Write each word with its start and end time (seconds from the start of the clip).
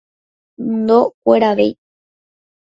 Ndokueravéi. 0.83 1.73